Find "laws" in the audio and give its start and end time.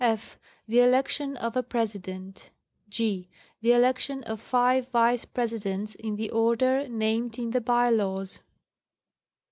7.91-8.41